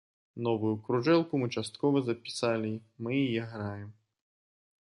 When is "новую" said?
0.45-0.71